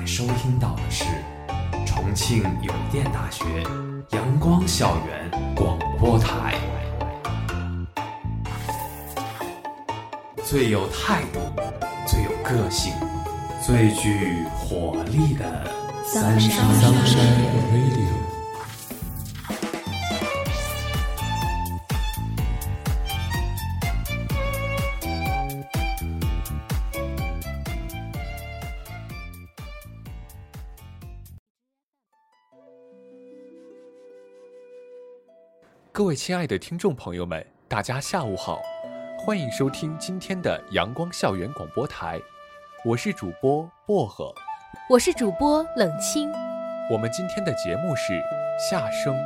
[0.00, 1.04] 在收听到的是
[1.84, 3.44] 重庆邮电大学
[4.12, 6.54] 阳光校园广播台，
[10.42, 11.40] 最有态度、
[12.06, 12.94] 最有个性、
[13.62, 15.70] 最具活力的
[16.06, 17.10] 三山 Radio。
[17.68, 18.29] 各位
[36.22, 38.60] 亲爱的听众朋友们，大家下午好，
[39.18, 42.20] 欢迎收听今天的阳光校园广播台，
[42.84, 44.30] 我是主播薄荷，
[44.90, 46.30] 我是主播冷清。
[46.92, 48.20] 我们今天的节目是
[48.68, 49.16] 夏声。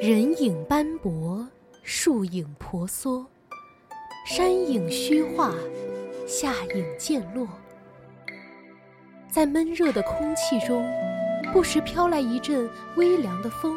[0.00, 1.46] 人影斑驳，
[1.82, 3.26] 树影婆娑，
[4.26, 5.52] 山影虚化，
[6.26, 7.46] 夏影渐落，
[9.28, 10.82] 在闷热的空气中。
[11.52, 13.76] 不时飘来一阵微凉的风，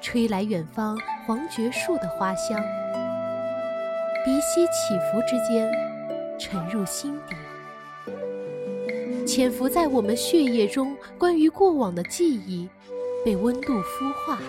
[0.00, 2.60] 吹来远方黄桷树的花香，
[4.24, 5.70] 鼻息起伏之间，
[6.36, 7.36] 沉入心底，
[9.24, 12.68] 潜伏在我们血液中关于过往的记忆，
[13.24, 14.40] 被温度孵化。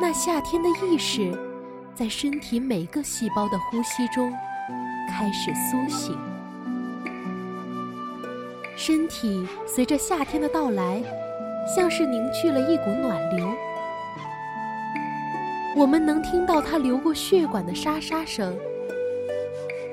[0.00, 1.30] 那夏天的意识，
[1.94, 4.32] 在身体每个细胞的呼吸中
[5.10, 6.31] 开始苏醒。
[8.84, 11.00] 身体随着夏天的到来，
[11.72, 13.48] 像是凝聚了一股暖流。
[15.76, 18.58] 我们能听到它流过血管的沙沙声，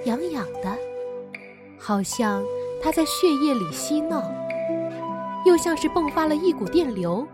[0.06, 0.76] 痒痒的，
[1.78, 2.44] 好像
[2.82, 4.24] 它在血液里嬉闹；
[5.46, 7.28] 又像是迸发了一股电流，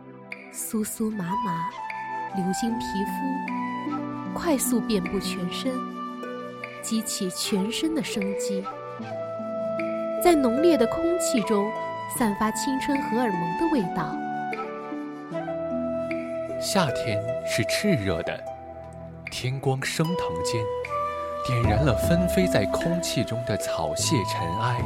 [0.52, 1.70] 酥酥麻麻，
[2.36, 5.72] 流经皮肤，快速遍布全身，
[6.82, 8.62] 激起全身的生机。
[10.26, 11.72] 在浓烈的空气中，
[12.18, 14.12] 散发青春荷尔蒙的味道。
[16.60, 18.36] 夏天是炽热的，
[19.30, 20.64] 天光升腾间，
[21.46, 24.82] 点燃了纷飞在空气中的草屑尘埃。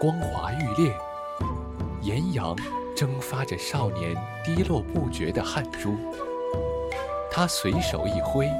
[0.00, 0.92] 光华欲裂，
[2.02, 2.56] 炎阳
[2.96, 5.94] 蒸发着少年滴落不绝的汗珠。
[7.30, 8.50] 他随手一挥，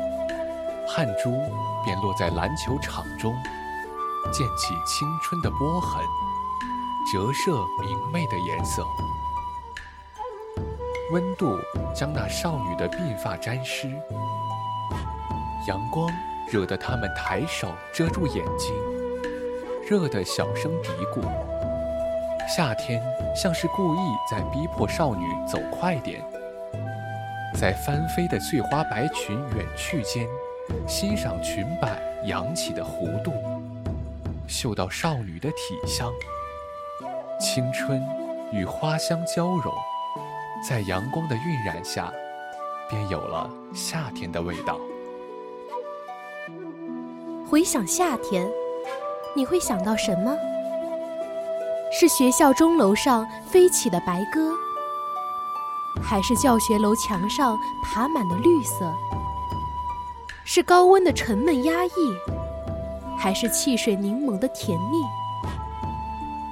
[0.86, 1.32] 汗珠
[1.84, 3.34] 便落在篮球场中。
[4.32, 6.04] 溅起青春的波痕，
[7.12, 8.86] 折射明媚的颜色。
[11.12, 11.58] 温度
[11.94, 13.88] 将那少女的鬓发沾湿，
[15.66, 16.08] 阳光
[16.48, 18.72] 惹得他们抬手遮住眼睛，
[19.88, 21.20] 热得小声嘀咕。
[22.48, 23.02] 夏天
[23.34, 23.98] 像是故意
[24.30, 26.24] 在逼迫少女走快点，
[27.56, 30.28] 在翻飞的碎花白裙远去间，
[30.86, 33.32] 欣赏裙摆扬起的弧度。
[34.50, 36.12] 嗅到少女的体香，
[37.40, 38.02] 青春
[38.52, 39.72] 与花香交融，
[40.68, 42.12] 在阳光的晕染下，
[42.88, 44.76] 便有了夏天的味道。
[47.48, 48.50] 回想夏天，
[49.36, 50.36] 你会想到什么？
[51.92, 54.52] 是学校钟楼上飞起的白鸽，
[56.02, 58.92] 还是教学楼墙上爬满的绿色？
[60.44, 61.90] 是高温的沉闷压抑？
[63.20, 64.96] 还是汽水柠檬的甜蜜。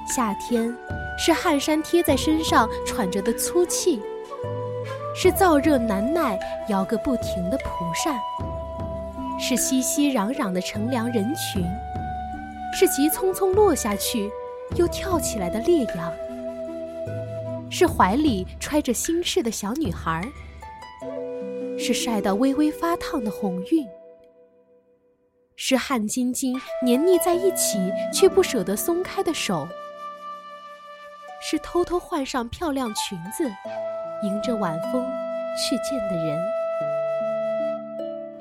[0.05, 0.71] 夏天，
[1.17, 3.99] 是汗衫贴在身上喘着的粗气，
[5.15, 8.15] 是燥热难耐摇个不停的蒲扇，
[9.39, 11.63] 是熙熙攘攘的乘凉人群，
[12.73, 14.31] 是急匆匆落下去
[14.75, 16.13] 又跳起来的烈阳，
[17.71, 20.23] 是怀里揣着心事的小女孩，
[21.79, 23.87] 是晒到微微发烫的红晕。
[25.61, 29.67] 是汗津津黏腻在一起却不舍得松开的手，
[31.41, 33.43] 是偷偷换上漂亮裙子，
[34.23, 35.05] 迎着晚风
[35.57, 36.39] 去见的人。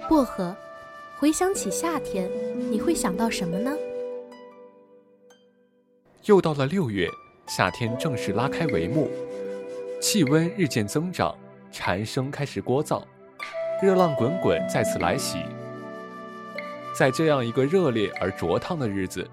[0.08, 0.56] 薄荷，
[1.18, 2.30] 回想起夏天，
[2.70, 3.76] 你会想到什么呢？
[6.26, 7.08] 又到了六月，
[7.48, 9.10] 夏天正式拉开帷幕，
[10.00, 11.36] 气温日渐增长，
[11.72, 13.02] 蝉声开始聒噪，
[13.82, 15.42] 热浪滚滚再次来袭。
[16.98, 19.24] 在这样一个热烈而灼烫的日子，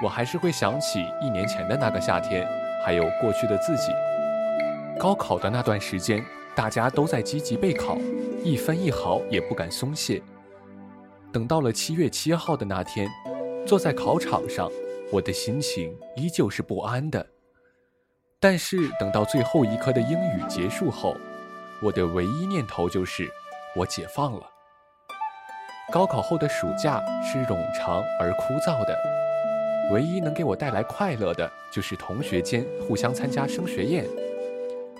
[0.00, 2.46] 我还是会想起一年前的那个夏天，
[2.84, 3.90] 还有过去的自己。
[4.96, 6.24] 高考的那段时间，
[6.54, 7.98] 大家都在积极备考，
[8.44, 10.22] 一分一毫也不敢松懈。
[11.32, 13.10] 等到了七月七号的那天，
[13.66, 14.70] 坐在考场上，
[15.10, 17.26] 我的心情依旧是不安的。
[18.38, 21.16] 但是等到最后一科的英语结束后，
[21.82, 23.28] 我的唯一念头就是，
[23.74, 24.46] 我解放了。
[25.90, 28.96] 高考后的暑假是冗长而枯燥的，
[29.92, 34.06] 唯一能给我带来快乐的，就是同学间互相参加升学宴，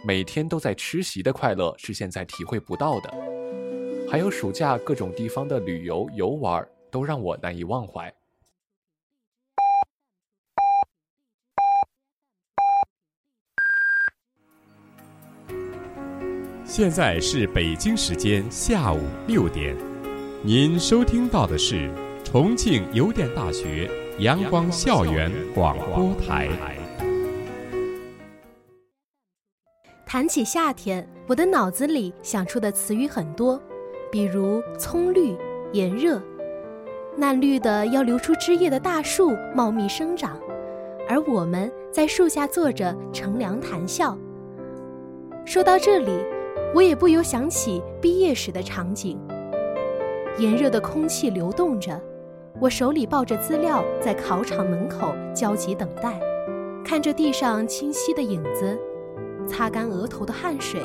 [0.04, 3.14] 每天都在吃席的快乐是现在体会不到的。
[4.10, 8.12] 还有暑假各种地方的旅游游玩，都让我难以忘怀。
[16.64, 19.76] 现在是北京时间下午六点，
[20.42, 21.90] 您收听到的是
[22.24, 23.90] 重庆邮电大学
[24.20, 26.48] 阳光校园广播台。
[30.06, 33.60] 谈起夏天，我的脑子里想出的词语很多。
[34.10, 35.36] 比如葱绿、
[35.74, 36.18] 炎热，
[37.18, 40.40] 嫩绿的要流出枝叶的大树茂密生长，
[41.06, 44.16] 而我们在树下坐着乘凉谈笑。
[45.44, 46.10] 说到这里，
[46.74, 49.20] 我也不由想起毕业时的场景。
[50.38, 52.00] 炎热的空气流动着，
[52.60, 56.18] 我手里抱着资料，在考场门口焦急等待，
[56.84, 58.78] 看着地上清晰的影子，
[59.46, 60.80] 擦干额头的汗水。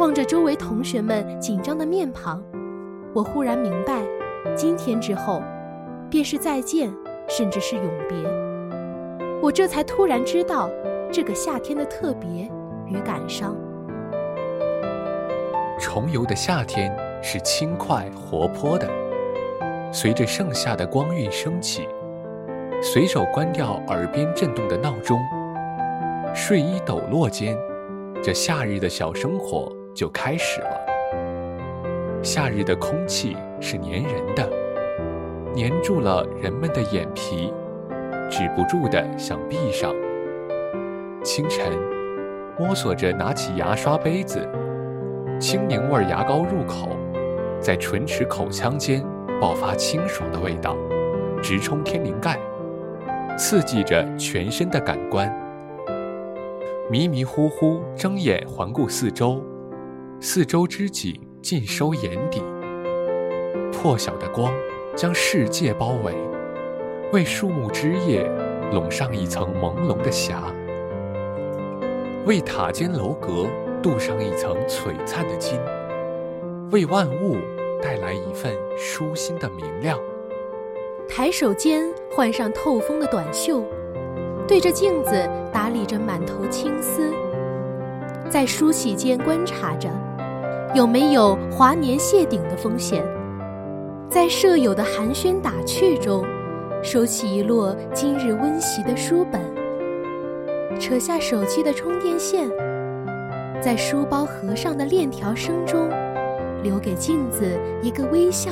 [0.00, 2.42] 望着周围同学们紧张的面庞，
[3.12, 4.02] 我忽然明白，
[4.56, 5.40] 今天之后，
[6.10, 6.92] 便是再见，
[7.28, 8.18] 甚至是永别。
[9.40, 10.68] 我这才突然知道，
[11.12, 12.50] 这个夏天的特别
[12.88, 13.56] 与感伤。
[15.78, 16.90] 重游的夏天
[17.26, 18.86] 是轻快活泼的，
[19.90, 21.88] 随着盛夏的光晕升起，
[22.82, 25.18] 随手关掉耳边震动的闹钟，
[26.34, 27.56] 睡衣抖落间，
[28.22, 29.72] 这夏日的小生活。
[29.94, 30.80] 就开始了。
[32.20, 34.50] 夏日的空气是粘人的，
[35.54, 37.52] 粘住了人们的眼皮，
[38.28, 39.94] 止不住的想闭上。
[41.22, 41.72] 清晨，
[42.58, 44.44] 摸索着拿起牙刷杯子，
[45.38, 46.88] 青柠味牙膏入口，
[47.64, 49.02] 在唇齿口腔间
[49.40, 50.76] 爆发清爽的味道，
[51.42, 52.38] 直冲天灵盖，
[53.38, 55.34] 刺激着全身的感官。
[56.90, 59.42] 迷迷糊糊睁眼环顾四周。
[60.20, 62.42] 四周之景尽收眼底，
[63.72, 64.52] 破晓的光
[64.94, 66.12] 将世界包围，
[67.14, 68.30] 为树木枝叶
[68.72, 70.42] 笼上一层朦胧的霞，
[72.26, 73.46] 为塔尖楼阁
[73.82, 75.58] 镀上一层璀璨的金，
[76.74, 77.36] 为万物
[77.80, 79.96] 带来一份舒心的明亮。
[81.08, 83.62] 抬手间换上透风的短袖，
[84.48, 85.12] 对着镜子
[85.52, 87.12] 打理着满头青丝，
[88.28, 89.88] 在梳洗间观察着。
[90.74, 93.06] 有没有华年谢顶的风险？
[94.10, 96.24] 在舍友的寒暄打趣中，
[96.82, 99.40] 收起一摞今日温习的书本，
[100.80, 102.50] 扯下手机的充电线，
[103.62, 105.88] 在书包合上的链条声中，
[106.64, 107.44] 留给镜子
[107.82, 108.50] 一个微笑。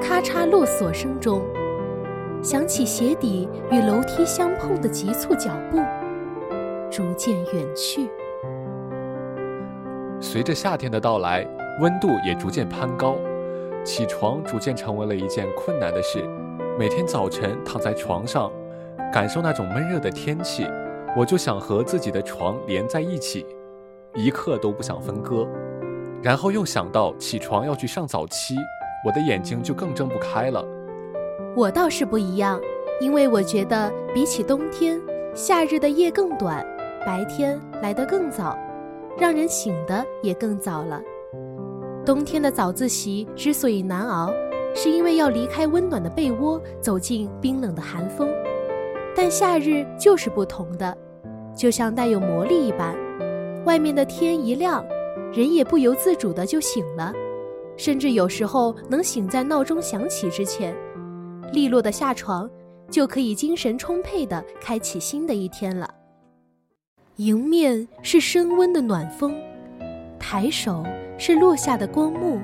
[0.00, 1.42] 咔嚓落锁声中，
[2.40, 5.78] 想起鞋底与楼梯相碰的急促脚步，
[6.90, 8.08] 逐渐远去。
[10.20, 11.44] 随着夏天的到来，
[11.80, 13.16] 温度也逐渐攀高，
[13.82, 16.24] 起床逐渐成为了一件困难的事。
[16.78, 18.50] 每天早晨躺在床上，
[19.12, 20.66] 感受那种闷热的天气，
[21.16, 23.44] 我就想和自己的床连在一起，
[24.14, 25.46] 一刻都不想分割。
[26.24, 28.56] 然后又想到起床要去上早七，
[29.04, 30.64] 我的眼睛就更睁不开了。
[31.54, 32.58] 我倒是不一样，
[32.98, 34.98] 因为我觉得比起冬天，
[35.34, 36.66] 夏日的夜更短，
[37.04, 38.58] 白天来得更早。
[39.18, 41.00] 让人醒的也更早了。
[42.06, 44.32] 冬天的早自习之所以难熬，
[44.74, 48.30] 是因为要离开温暖的被窝，走进冰冷的寒风。
[49.14, 50.96] 但夏日就是不同的，
[51.54, 52.96] 就像带有魔力一般，
[53.66, 54.84] 外面的天一亮，
[55.34, 57.12] 人也不由自主的就醒了，
[57.76, 60.72] 甚至有时候能醒在闹钟响起之前，
[61.52, 62.48] 利落的下床，
[62.88, 65.92] 就可以精神充沛的开启新的一天了。
[67.16, 69.34] 迎面是升温的暖风，
[70.20, 70.84] 抬手
[71.18, 72.38] 是落下的光幕。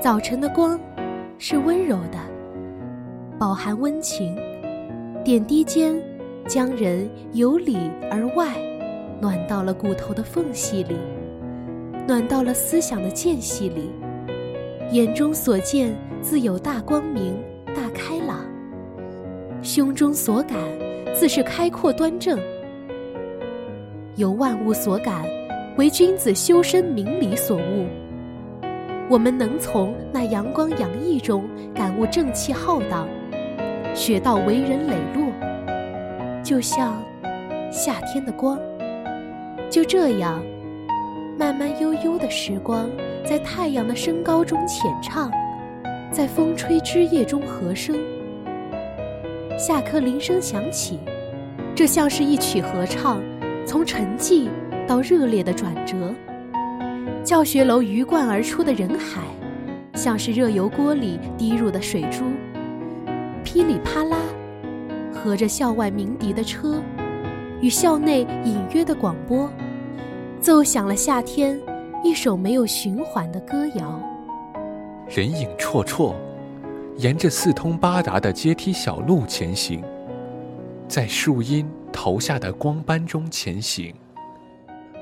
[0.00, 0.78] 早晨的光
[1.38, 2.18] 是温柔的，
[3.40, 4.36] 饱含温情，
[5.24, 6.00] 点滴间
[6.46, 7.76] 将人由里
[8.08, 8.54] 而外
[9.20, 10.96] 暖到了骨头的缝隙里，
[12.06, 13.90] 暖到了思想的间隙里。
[14.90, 17.42] 眼中所见自有大光明、
[17.74, 18.44] 大开朗，
[19.62, 20.58] 胸中所感
[21.14, 22.38] 自是开阔端正。
[24.16, 25.24] 由万物所感，
[25.78, 27.86] 为君子修身明理所悟。
[29.08, 31.44] 我们能从那阳光洋溢中
[31.74, 33.08] 感悟正气浩荡，
[33.94, 35.32] 学到为人磊落，
[36.42, 37.02] 就像
[37.70, 38.58] 夏天的光。
[39.70, 40.42] 就这样，
[41.38, 42.88] 慢慢悠悠的时光，
[43.24, 45.30] 在太阳的升高中浅唱，
[46.10, 47.96] 在风吹枝叶中和声。
[49.58, 50.98] 下课铃声响起，
[51.74, 53.20] 这像是一曲合唱，
[53.66, 54.48] 从沉寂
[54.86, 56.14] 到热烈的转折。
[57.24, 59.22] 教学楼鱼贯而出的人海，
[59.94, 62.24] 像是热油锅里滴入的水珠，
[63.42, 64.16] 噼里啪啦，
[65.12, 66.82] 和着校外鸣笛的车，
[67.60, 69.48] 与校内隐约的广播，
[70.42, 71.56] 奏响了夏天
[72.02, 74.00] 一首没有循环的歌谣。
[75.08, 76.14] 人影绰绰，
[76.96, 79.84] 沿着四通八达的阶梯小路前行，
[80.88, 83.94] 在树荫投下的光斑中前行，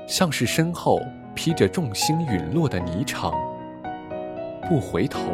[0.07, 1.01] 像是身后。
[1.33, 3.33] 披着众星陨落的霓裳，
[4.67, 5.31] 不回头，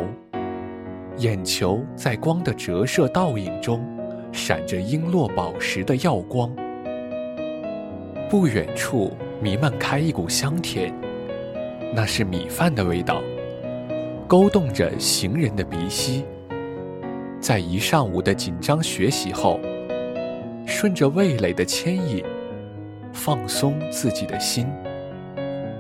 [1.18, 3.84] 眼球在光的折射倒影中，
[4.32, 6.56] 闪着璎珞宝石的耀光。
[8.30, 10.92] 不远处弥漫开一股香甜，
[11.94, 13.22] 那是米饭的味道，
[14.28, 16.26] 勾动着行人的鼻息。
[17.40, 19.60] 在一上午的紧张学习后，
[20.66, 22.24] 顺着味蕾的牵引，
[23.14, 24.68] 放松自己的心。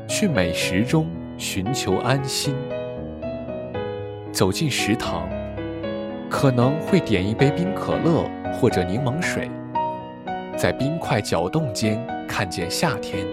[0.07, 2.55] 去美食中寻求安心。
[4.31, 5.27] 走进食堂，
[6.29, 8.23] 可能会点一杯冰可乐
[8.53, 9.49] 或者柠檬水，
[10.55, 13.25] 在冰块搅动间看见夏天。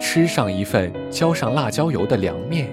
[0.00, 2.68] 吃上一份浇上辣椒油的凉面，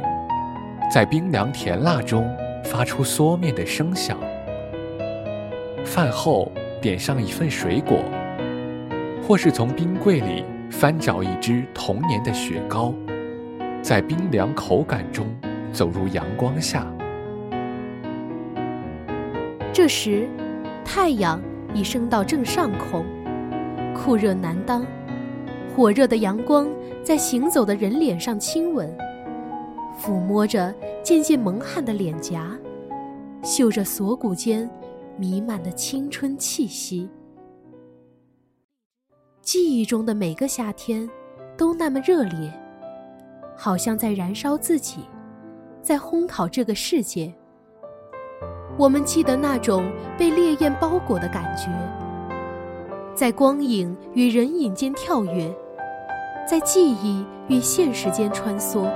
[0.91, 2.29] 在冰凉甜辣中
[2.63, 4.17] 发出嗦面的声响。
[5.83, 6.51] 饭后
[6.81, 7.99] 点上一份水果，
[9.27, 10.43] 或是从冰柜里。
[10.71, 12.91] 翻找一只童年的雪糕，
[13.79, 15.27] 在冰凉口感中
[15.71, 16.83] 走入阳光下。
[19.71, 20.27] 这时，
[20.83, 21.39] 太阳
[21.75, 23.05] 已升到正上空，
[23.93, 24.83] 酷热难当。
[25.75, 26.67] 火热的阳光
[27.03, 28.95] 在行走的人脸上亲吻，
[29.99, 32.55] 抚摸着渐渐蒙汗的脸颊，
[33.41, 34.69] 嗅着锁骨间
[35.17, 37.09] 弥漫的青春气息。
[39.41, 41.09] 记忆中的每个夏天，
[41.57, 42.53] 都那么热烈，
[43.57, 44.99] 好像在燃烧自己，
[45.81, 47.33] 在烘烤这个世界。
[48.77, 51.67] 我们记得那种被烈焰包裹的感觉，
[53.15, 55.53] 在光影与人影间跳跃，
[56.47, 58.89] 在记忆与现实间穿梭。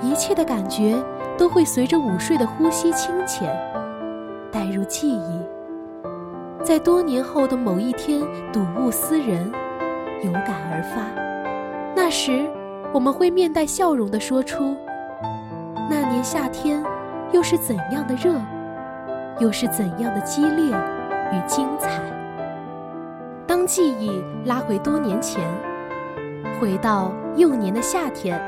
[0.00, 0.94] 一切的感觉
[1.36, 3.54] 都会随着午睡的呼吸清浅，
[4.52, 5.40] 带入记忆。
[6.62, 8.20] 在多年后的某一天，
[8.52, 9.50] 睹物思人，
[10.22, 11.02] 有感而发。
[11.94, 12.46] 那时，
[12.92, 14.76] 我们会面带笑容地说出
[15.88, 16.82] ：“那年夏天，
[17.32, 18.34] 又是怎样的热，
[19.38, 20.66] 又是怎样的激烈
[21.32, 22.00] 与精彩。”
[23.46, 24.10] 当记忆
[24.44, 25.42] 拉回多年前，
[26.58, 28.40] 回到幼年的夏天，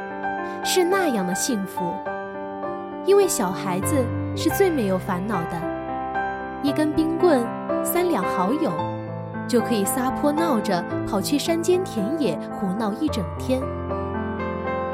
[0.64, 1.92] 是那样的幸福，
[3.04, 3.94] 因为小孩子
[4.34, 5.60] 是最没有烦恼的，
[6.62, 7.46] 一根冰棍。
[7.84, 8.72] 三两好友，
[9.46, 13.60] 就可以撒泼闹着跑去山间田野胡闹一整天，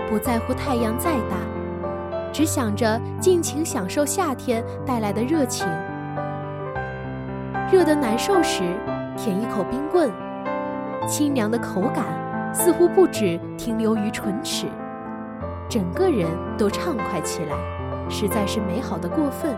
[0.08, 1.36] 不在乎太阳再大，
[2.30, 5.66] 只想着尽情享受夏天带来的热情。
[7.72, 8.62] 热得难受时，
[9.16, 10.12] 舔一口冰棍，
[11.08, 12.04] 清凉的口感
[12.54, 14.66] 似乎不止停留于唇齿，
[15.68, 17.56] 整个人都畅快起来，
[18.08, 19.54] 实在是美好的过分。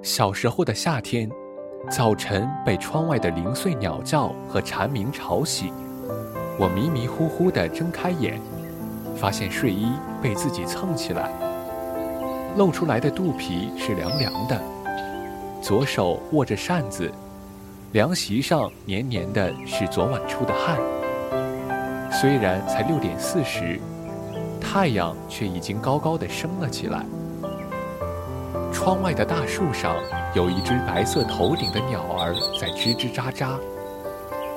[0.00, 1.30] 小时候的夏天，
[1.90, 5.70] 早晨被窗外的零碎鸟叫和蝉鸣吵醒，
[6.58, 8.40] 我迷迷糊糊地睁开眼，
[9.14, 11.30] 发现睡衣被自己蹭起来，
[12.56, 14.58] 露出来的肚皮是凉凉的，
[15.60, 17.12] 左手握着扇子，
[17.94, 20.76] 凉席上黏黏的是昨晚出的汗。
[22.10, 23.80] 虽然才六点四十，
[24.60, 27.04] 太阳却已经高高的升了起来。
[28.72, 29.94] 窗外的大树上
[30.34, 33.60] 有一只白色头顶的鸟儿在吱吱喳喳，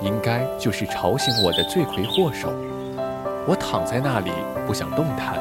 [0.02, 2.50] 应该就是吵醒我的罪魁祸首。
[3.46, 4.32] 我躺在那里
[4.66, 5.38] 不想动弹，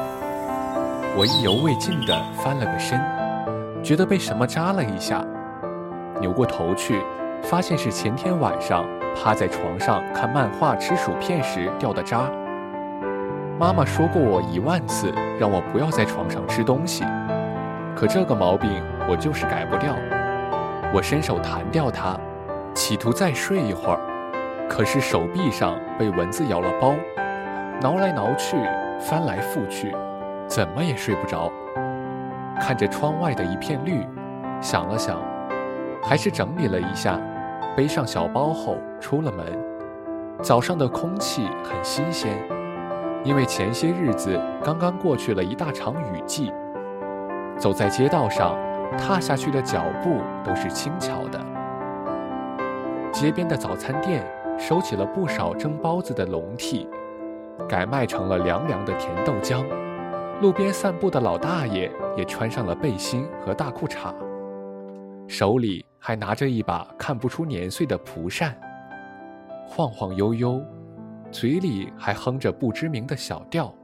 [1.17, 3.01] 我意犹未尽地翻了个身，
[3.83, 5.25] 觉得被什么扎了一下，
[6.21, 7.01] 扭过头去，
[7.49, 8.85] 发现是前天晚上
[9.15, 12.29] 趴在床上看漫画吃薯片时掉的渣。
[13.57, 17.05] 妈妈说过我一万次，让我不要在床上吃东西。
[17.95, 18.69] 可这个毛病
[19.09, 19.95] 我就是改不掉。
[20.93, 22.19] 我伸手弹掉它，
[22.73, 23.99] 企图再睡一会儿，
[24.69, 26.93] 可是手臂上被蚊子咬了包，
[27.81, 28.57] 挠来挠去，
[28.99, 29.95] 翻来覆去，
[30.47, 31.49] 怎么也睡不着。
[32.59, 34.05] 看着窗外的一片绿，
[34.59, 35.17] 想了想，
[36.03, 37.17] 还是整理了一下，
[37.77, 39.45] 背上小包后出了门。
[40.41, 42.35] 早上的空气很新鲜，
[43.23, 46.51] 因为前些日子刚刚过去了一大场雨季，
[47.55, 48.57] 走在街道上，
[48.97, 51.39] 踏下去的脚步都是轻巧的。
[53.11, 54.25] 街边的早餐店
[54.57, 56.87] 收起了不少蒸包子的笼屉，
[57.69, 59.63] 改卖成了凉凉的甜豆浆。
[60.41, 64.11] 路边散步的老大爷也穿上了背心和大裤衩，
[65.27, 68.55] 手里还拿着一把看不出年岁的蒲扇，
[69.67, 70.61] 晃晃悠悠，
[71.31, 73.75] 嘴里还哼着不知名的小调。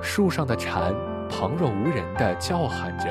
[0.00, 0.94] 树上的蝉
[1.28, 3.08] 旁若无人地叫喊着，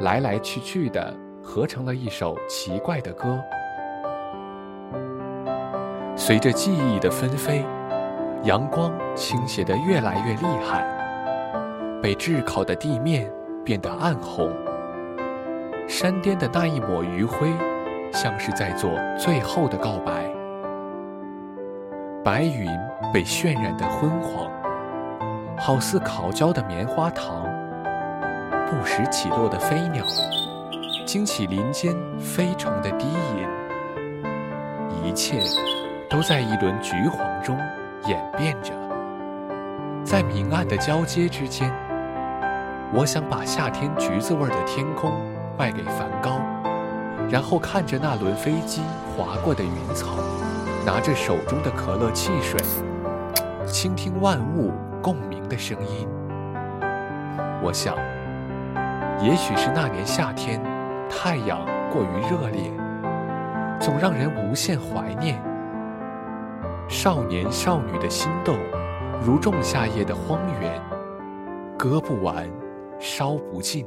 [0.00, 3.40] 来来去去的合成了一首奇怪的歌。
[6.16, 7.64] 随着记忆的纷飞，
[8.42, 10.82] 阳光倾斜得越来越厉害。
[12.02, 13.32] 被炙烤的地面
[13.64, 14.50] 变得暗红，
[15.88, 17.52] 山巅的那一抹余晖，
[18.12, 20.12] 像是在做最后的告白。
[22.24, 22.68] 白云
[23.12, 24.50] 被渲染得昏黄，
[25.58, 27.44] 好似烤焦的棉花糖。
[28.70, 30.04] 不时起落的飞鸟，
[31.04, 33.48] 惊起林间飞虫的低吟。
[35.04, 35.40] 一切，
[36.08, 37.58] 都在一轮橘黄中
[38.06, 38.72] 演变着，
[40.04, 41.70] 在明暗的交接之间。
[42.94, 45.12] 我想把夏天橘子味的天空
[45.58, 46.40] 卖给梵高，
[47.30, 48.82] 然后看着那轮飞机
[49.16, 50.08] 划过的云层，
[50.84, 52.58] 拿着手中的可乐汽水，
[53.66, 56.08] 倾听万物共鸣的声音。
[57.62, 57.94] 我想，
[59.20, 60.60] 也许是那年夏天，
[61.08, 61.60] 太阳
[61.92, 62.72] 过于热烈，
[63.78, 65.40] 总让人无限怀念。
[66.88, 68.56] 少年少女的心动，
[69.24, 70.80] 如仲夏夜的荒原，
[71.78, 72.48] 割不完。
[73.04, 73.84] 烧不尽，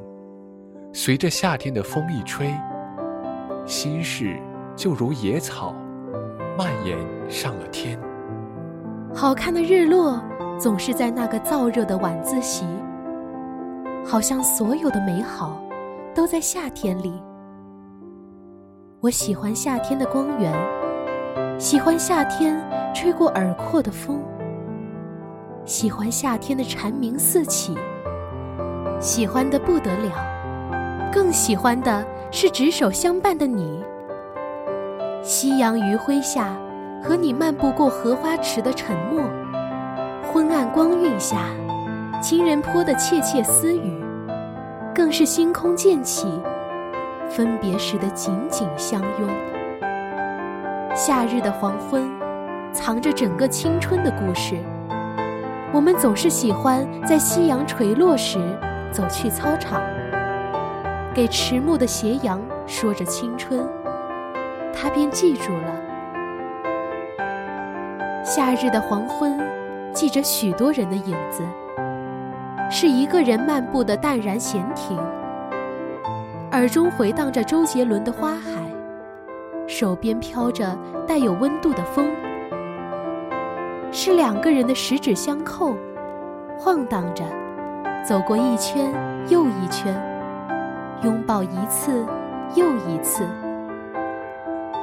[0.97, 2.55] 随着夏天的风一吹，
[3.65, 4.39] 心事
[4.77, 5.75] 就如野草，
[6.57, 6.97] 蔓延
[7.29, 7.99] 上了天。
[9.13, 10.23] 好看的日落
[10.57, 12.65] 总是在那个燥热的晚自习，
[14.05, 15.61] 好像所有的美好
[16.15, 17.21] 都在夏天里。
[19.01, 20.53] 我喜欢夏天的光源，
[21.59, 22.57] 喜欢夏天
[22.93, 24.23] 吹过耳廓的风，
[25.65, 27.75] 喜欢夏天的蝉鸣四起。
[29.01, 30.34] 喜欢的不得了，
[31.15, 33.81] 更喜欢的是执手相伴的你。
[35.23, 36.53] 夕阳余晖下，
[37.01, 39.23] 和你漫步过荷花池的沉默；
[40.29, 41.37] 昏暗光晕下，
[42.21, 44.03] 情人坡的窃窃私语，
[44.93, 46.27] 更是星空渐起，
[47.29, 49.29] 分别时的紧紧相拥。
[50.93, 52.03] 夏日的黄昏，
[52.73, 54.57] 藏着整个青春的故事。
[55.71, 58.37] 我们总是喜欢在夕阳垂落时。
[58.91, 59.81] 走去操场，
[61.15, 63.65] 给迟暮的斜阳说着青春，
[64.73, 65.81] 他便记住了。
[68.21, 69.39] 夏日的黄昏，
[69.93, 71.41] 记着许多人的影子，
[72.69, 74.99] 是一个人漫步的淡然闲庭，
[76.51, 78.61] 耳中回荡着周杰伦的《花海》，
[79.67, 82.09] 手边飘着带有温度的风，
[83.89, 85.77] 是两个人的十指相扣，
[86.59, 87.23] 晃荡着。
[88.03, 88.93] 走过一圈
[89.29, 89.95] 又一圈，
[91.03, 92.05] 拥抱一次
[92.55, 93.27] 又一次，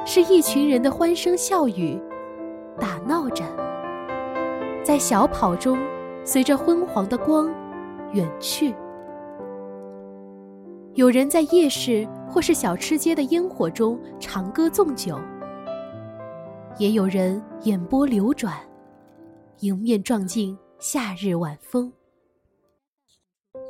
[0.04, 2.00] 是一群人的欢声笑语，
[2.78, 3.44] 打闹着，
[4.84, 5.78] 在小跑中，
[6.24, 7.50] 随着昏黄的光
[8.12, 8.74] 远去。
[10.94, 15.18] 有人在夜市或是小吃街的烟火中长歌纵酒，
[16.78, 18.54] 也有人眼波流转，
[19.60, 21.90] 迎面撞进夏日晚风。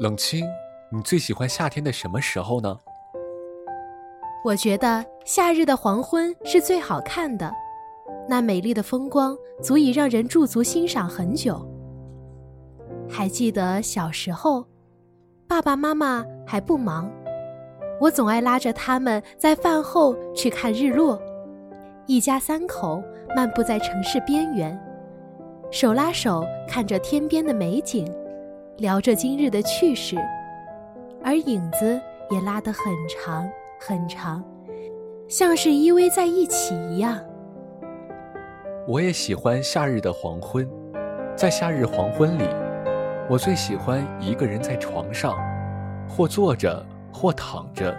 [0.01, 0.45] 冷清，
[0.95, 2.79] 你最喜欢夏天的什么时候呢？
[4.45, 7.51] 我觉得夏日的黄昏是最好看的，
[8.29, 11.67] 那美丽的风光足以让人驻足欣赏很久。
[13.09, 14.67] 还记得小时候，
[15.49, 17.11] 爸爸妈妈还不忙，
[17.99, 21.19] 我总爱拉着他们在饭后去看日落，
[22.07, 23.03] 一家三口
[23.35, 24.79] 漫步在城市边缘，
[25.71, 28.07] 手拉手看着天边的美景。
[28.79, 30.17] 聊着今日的趣事，
[31.25, 34.43] 而影子也拉得很长很长，
[35.29, 37.19] 像是依偎在一起一样。
[38.89, 40.69] 我也喜欢夏日的黄昏，
[41.37, 42.45] 在夏日黄昏里，
[43.31, 45.37] 我最喜欢一个人在床上，
[46.09, 47.97] 或坐着或躺着，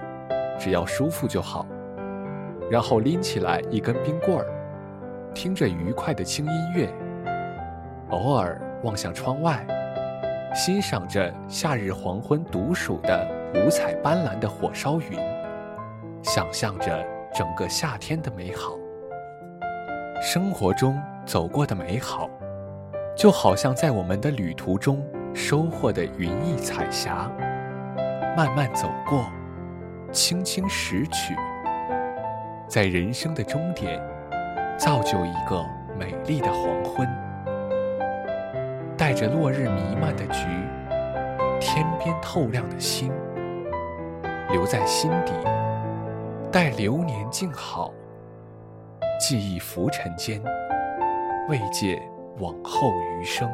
[0.60, 1.66] 只要舒服就好。
[2.70, 4.46] 然后拎起来一根冰棍儿，
[5.34, 6.90] 听着愉快的轻音乐，
[8.10, 9.66] 偶尔望向窗外。
[10.54, 15.20] 欣赏着夏日黄昏独属的五彩斑斓的火烧云，
[16.22, 18.78] 想象着整个夏天的美好。
[20.22, 22.30] 生活中走过的美好，
[23.18, 27.32] 就好像在我们的旅途中收获的云翳彩霞，
[28.38, 29.26] 慢慢走过，
[30.12, 31.34] 轻轻拾取，
[32.68, 34.00] 在人生的终点，
[34.78, 35.66] 造就一个
[35.98, 37.08] 美丽的黄昏，
[39.14, 40.46] 着落日弥漫的菊，
[41.60, 43.12] 天边透亮的星，
[44.52, 45.32] 留在心底，
[46.52, 47.94] 待流年静好，
[49.20, 50.42] 记忆浮尘间，
[51.50, 52.02] 慰藉。
[52.40, 53.48] 往后余生，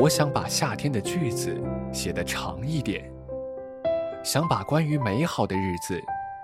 [0.00, 3.04] 我想把夏天的句子写得长一点，
[4.22, 6.00] 想把关于美好的日子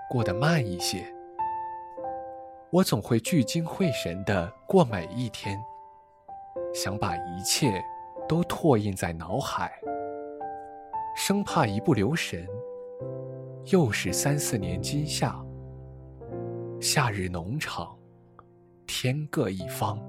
[0.07, 1.03] 过得慢一些。
[2.69, 5.59] 我总会聚精会神地过每一天，
[6.73, 7.83] 想把一切
[8.27, 9.71] 都拓印在脑海，
[11.15, 12.47] 生怕一不留神，
[13.65, 15.35] 又是三四年今夏。
[16.79, 17.95] 夏日农场，
[18.87, 19.99] 天各一方。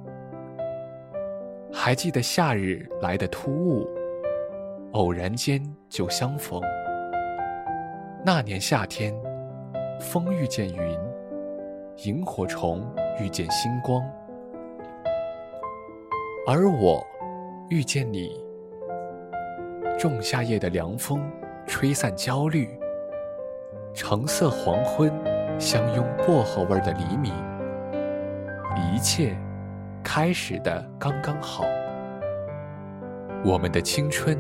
[1.73, 3.89] 还记得夏日来的突兀，
[4.93, 6.61] 偶然间就相逢。
[8.25, 9.13] 那年夏天，
[9.99, 10.99] 风遇见云，
[12.05, 12.87] 萤火虫
[13.19, 14.01] 遇见星光，
[16.45, 17.07] 而我
[17.69, 18.45] 遇见你。
[19.97, 21.23] 仲夏夜的凉风，
[21.67, 22.69] 吹散焦虑。
[23.95, 25.13] 橙色黄昏，
[25.61, 27.33] 相拥薄荷味的黎明，
[28.77, 29.37] 一切。
[30.03, 31.63] 开始的刚刚好，
[33.45, 34.37] 我们的青春，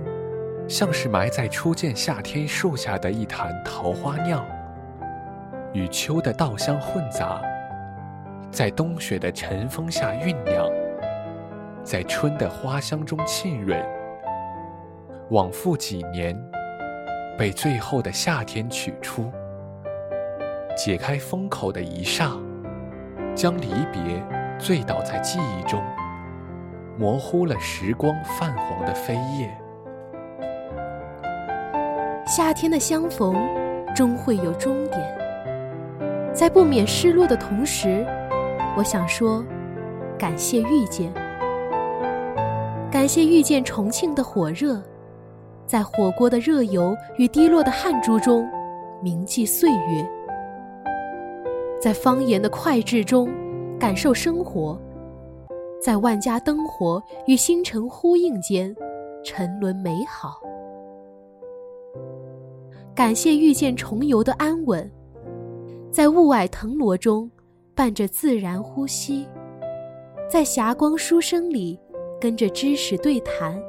[0.67, 4.45] 像是埋在初见夏天树下的一坛桃花酿，
[5.73, 7.41] 与秋的稻香混杂，
[8.51, 10.69] 在冬雪的晨风下酝酿，
[11.83, 13.81] 在春的花香中浸润。
[15.31, 16.37] 往复几年，
[17.39, 19.31] 被最后的夏天取出，
[20.77, 22.33] 解开封口的一刹，
[23.35, 24.23] 将离别。
[24.59, 25.83] 醉倒在记忆中，
[26.97, 29.53] 模糊了时光泛黄的飞叶。
[32.25, 33.35] 夏天的相逢，
[33.93, 35.19] 终会有终点。
[36.33, 38.07] 在不免失落的同时，
[38.77, 39.45] 我想说，
[40.17, 41.13] 感谢遇见，
[42.93, 44.79] 感谢遇见重庆的火热，
[45.67, 48.47] 在火锅的热油与滴落的汗珠中
[49.03, 50.07] 铭记岁月，
[51.81, 53.27] 在方言的快炙中。
[53.81, 54.81] 感受生活，
[55.83, 58.73] 在万家灯火与星辰呼应间，
[59.25, 60.41] 沉沦美好。
[62.95, 64.89] 感谢遇见重游的安稳，
[65.91, 67.29] 在雾霭藤萝中
[67.75, 69.27] 伴着自然呼吸，
[70.31, 71.77] 在霞光书声里
[72.23, 73.61] 跟着知识对谈，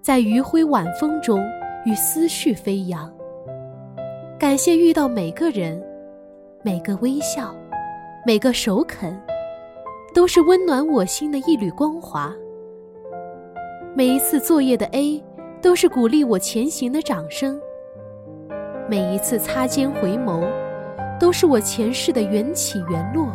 [0.00, 1.44] 在余晖晚风中
[1.84, 3.12] 与思绪飞扬。
[4.38, 5.82] 感谢遇到每个人，
[6.62, 7.52] 每个微笑。
[8.24, 9.20] 每个首肯，
[10.14, 12.32] 都是温暖我心的一缕光华。
[13.96, 15.20] 每一次作业的 A，
[15.60, 17.60] 都是鼓励我前行的掌声。
[18.88, 20.46] 每一次擦肩回眸，
[21.18, 23.26] 都是我前世的缘起缘落，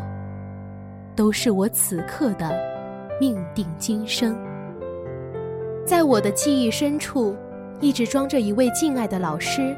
[1.13, 2.76] 都是我此刻的
[3.19, 4.37] 命定今生。
[5.85, 7.35] 在我的记忆深处，
[7.79, 9.75] 一直装着一位敬爱的老师，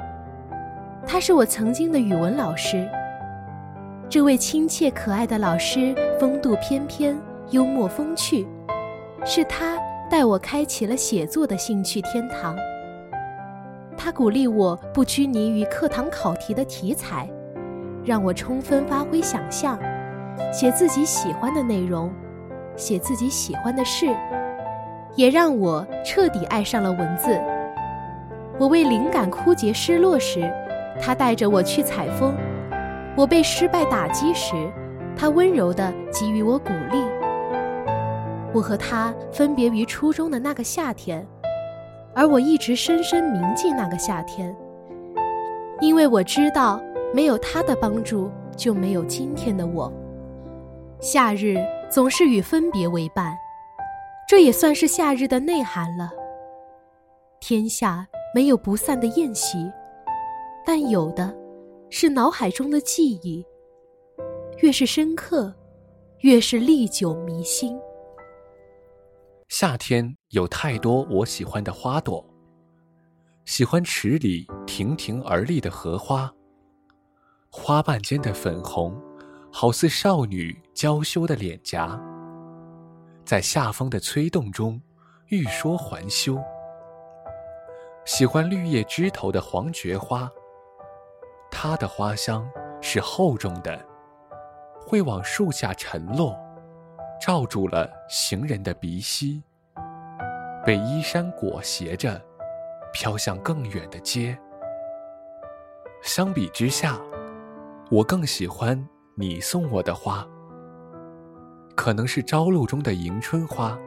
[1.06, 2.88] 他是我曾经的语文老师。
[4.10, 7.16] 这位亲切可爱的老师，风度翩翩，
[7.52, 8.48] 幽默风趣，
[9.24, 9.78] 是他
[10.10, 12.56] 带我开启了写作的兴趣天堂。
[13.96, 17.30] 他鼓励我不拘泥于课堂考题的题材，
[18.04, 19.78] 让我充分发挥想象，
[20.52, 22.12] 写自己喜欢的内容，
[22.80, 24.08] 写自己喜欢的事，
[25.16, 27.40] 也让我彻底爱上了文字。
[28.58, 30.52] 我为灵感枯竭失落时，
[31.02, 32.34] 他带着我去采风。
[33.16, 34.56] 我被失败打击时，
[35.16, 37.04] 他温柔地给予我鼓励。
[38.54, 41.26] 我和他分别于初中的那个夏天，
[42.16, 44.56] 而我一直深深铭记那个夏天，
[45.82, 46.82] 因为我知道
[47.14, 49.92] 没有他的帮助，就没有今天的我。
[51.00, 51.58] 夏日
[51.92, 53.38] 总是与分别为伴，
[54.28, 56.12] 这也算是夏日的内涵了。
[57.40, 59.58] 天下没有不散的宴席，
[60.66, 61.38] 但有的。
[61.92, 63.44] 是脑海中的记忆，
[64.60, 65.52] 越是深刻，
[66.20, 67.76] 越是历久弥新。
[69.48, 72.24] 夏天有太多我喜欢的花朵，
[73.46, 76.32] 喜欢池里亭亭而立的荷花，
[77.50, 78.96] 花瓣间的粉红，
[79.52, 82.00] 好似少女娇羞的脸颊，
[83.26, 84.82] 在夏风的催动中
[85.28, 86.38] 欲说还休。
[88.06, 90.30] 喜欢绿叶枝头的黄菊花。
[91.52, 92.48] 它的花香
[92.80, 93.84] 是厚重的，
[94.80, 96.38] 会往树下沉落，
[97.20, 99.44] 罩住了行人的鼻息，
[100.64, 102.22] 被衣衫裹挟着，
[102.94, 104.38] 飘向更远的街。
[106.04, 107.00] 相比之下，
[107.90, 108.88] 我更喜欢
[109.20, 110.26] 你送我的花，
[111.76, 113.78] 可能是朝露中的迎春花，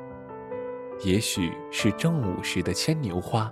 [1.07, 3.51] 也许是正午时的牵牛花，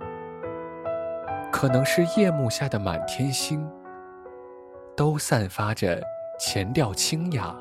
[1.51, 3.67] 可能是夜幕下的满天星，
[4.95, 5.99] 都散发着
[6.39, 7.55] 前调清雅。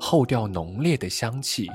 [0.00, 1.68] 后调浓烈的香气，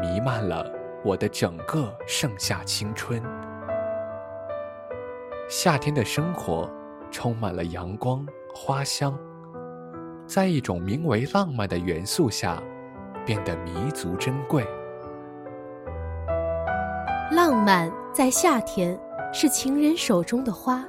[0.00, 0.68] 弥漫了
[1.04, 3.22] 我的整个盛夏青春。
[5.48, 6.68] 夏天的生活
[7.08, 9.16] 充满了阳光、花香，
[10.32, 12.58] 在一种名为浪漫的元素下，
[13.26, 14.66] 变得弥足珍贵。
[17.30, 18.98] 浪漫在夏天
[19.30, 20.82] 是情人手中的花，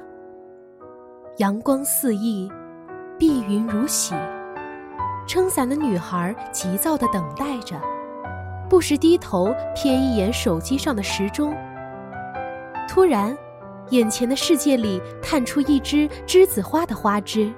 [1.36, 2.50] 阳光四溢，
[3.18, 4.14] 碧云如洗。
[5.26, 7.78] 撑伞的女孩急躁地等待着，
[8.66, 11.54] 不时低头瞥一眼手机上的时钟。
[12.88, 13.36] 突然，
[13.90, 17.52] 眼前的世界里探出一只栀子花的花枝。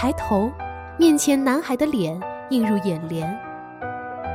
[0.00, 0.48] 抬头，
[0.96, 2.16] 面前男孩的脸
[2.50, 3.36] 映入眼帘，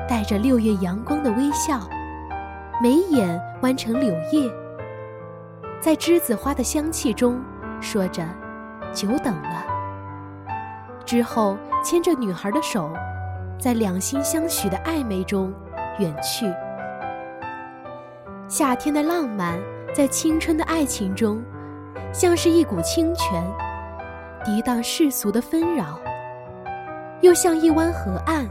[0.10, 1.80] 带着六月阳光的微笑，
[2.82, 4.52] 眉眼弯成柳叶，
[5.80, 7.42] 在栀子花的香气中
[7.80, 8.28] 说着
[8.92, 9.66] ：“久等了。”
[11.06, 12.92] 之后，牵着女孩的手，
[13.58, 15.54] 在两心相许的暧昧中
[15.98, 16.46] 远去。
[18.50, 19.58] 夏天的浪漫，
[19.96, 21.42] 在青春的爱情中，
[22.12, 23.42] 像是一股清泉，
[24.44, 26.00] 涤荡世俗的纷扰；
[27.22, 28.48] 又像一湾河岸，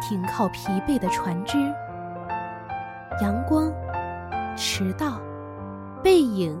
[0.00, 1.58] 停靠疲惫的船只。
[3.20, 3.70] 阳光、
[4.56, 5.20] 迟到、
[6.02, 6.58] 背影、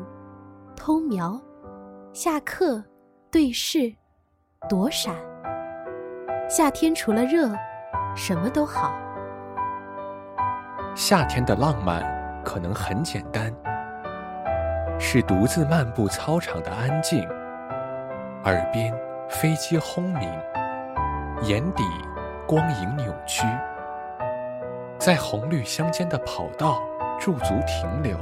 [0.76, 1.40] 偷瞄、
[2.12, 2.82] 下课、
[3.30, 3.94] 对视。
[4.68, 5.14] 躲闪。
[6.48, 7.48] 夏天除了热，
[8.16, 8.98] 什么都好。
[10.96, 12.02] 夏天的浪漫
[12.44, 13.54] 可能很简单，
[14.98, 17.28] 是独自漫步操场的安静，
[18.46, 18.94] 耳边
[19.28, 20.30] 飞机轰鸣，
[21.42, 21.82] 眼底
[22.46, 23.44] 光影扭曲，
[25.00, 26.80] 在红绿相间的跑道
[27.18, 28.16] 驻足停留。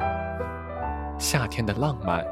[1.18, 2.24] 夏天的浪漫，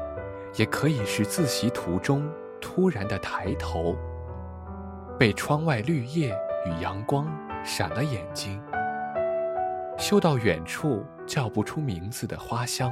[0.55, 2.27] 也可以是自习途中。
[2.59, 3.95] 突然的抬头，
[5.19, 7.27] 被窗外绿叶与阳光
[7.63, 8.59] 闪了眼睛，
[9.99, 12.91] 嗅到远处叫不出名字的花香。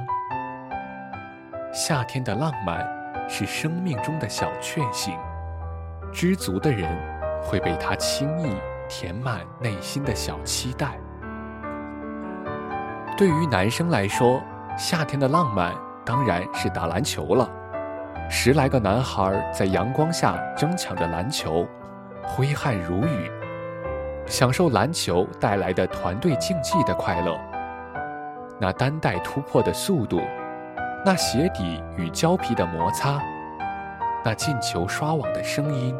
[1.72, 2.86] 夏天的浪漫
[3.28, 5.16] 是生命中的小确幸，
[6.12, 6.90] 知足的人
[7.42, 8.54] 会被它轻易
[8.88, 10.98] 填满内心的小期待。
[13.16, 14.42] 对于男生来说，
[14.76, 17.48] 夏天的浪漫当然是打篮球了。
[18.30, 21.66] 十来个男孩在阳光下争抢着篮球，
[22.24, 23.30] 挥汗如雨，
[24.26, 27.38] 享受篮球带来的团队竞技的快乐。
[28.58, 30.22] 那单带突破的速度，
[31.04, 33.20] 那鞋底与胶皮的摩擦，
[34.24, 35.92] 那进球刷网的声音，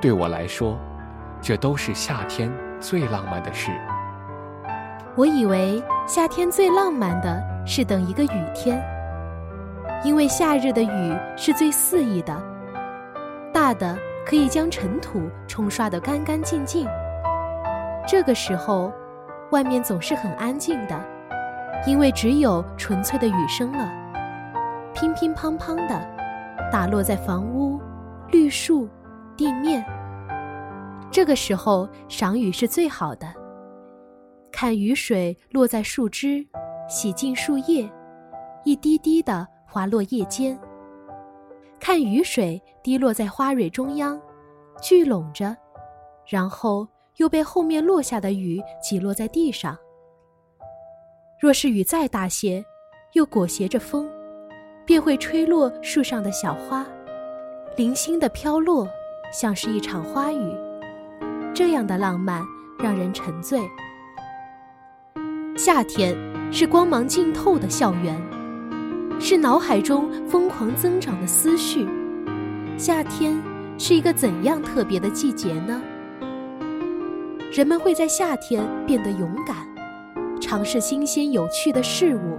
[0.00, 0.76] 对我来说，
[1.40, 3.70] 这都是夏天最浪漫的事。
[5.14, 8.82] 我以为夏天最浪漫的是等一个雨天。
[10.02, 12.42] 因为夏日的雨是最肆意的，
[13.52, 16.86] 大的可以将尘土冲刷得干干净净。
[18.06, 18.92] 这个时候，
[19.50, 21.00] 外面总是很安静的，
[21.86, 23.90] 因为只有纯粹的雨声了，
[24.94, 26.00] 乒乒乓乓的，
[26.72, 27.80] 打落在房屋、
[28.30, 28.88] 绿树、
[29.36, 29.84] 地面。
[31.10, 33.26] 这个时候赏雨是最好的，
[34.50, 36.46] 看雨水落在树枝，
[36.88, 37.88] 洗净树叶，
[38.64, 39.46] 一滴滴的。
[39.66, 40.56] 滑落叶间，
[41.80, 44.20] 看雨水滴落在花蕊中央，
[44.80, 45.56] 聚拢着，
[46.28, 49.76] 然后又被后面落下的雨挤落在地上。
[51.44, 52.64] 若是雨再大些，
[53.12, 54.08] 又裹挟着风，
[54.86, 56.86] 便会吹落树上的小花，
[57.76, 58.88] 零星的飘落，
[59.30, 60.56] 像是一场花雨。
[61.52, 62.42] 这样的浪漫
[62.78, 63.60] 让人沉醉。
[65.54, 66.16] 夏天
[66.50, 68.18] 是光芒浸透的校园。
[69.20, 71.86] 是脑海中疯狂增长的思绪。
[72.78, 73.38] 夏天
[73.78, 75.82] 是一个怎样特别的季节呢？
[77.52, 79.68] 人们会在夏天变得勇敢，
[80.44, 82.38] 尝试新鲜有趣的事物。